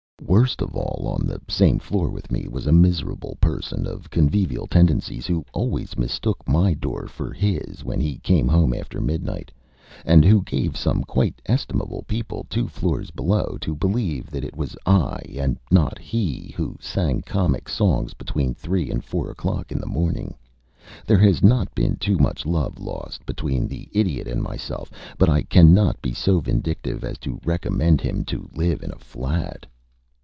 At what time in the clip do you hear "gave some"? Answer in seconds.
10.43-11.03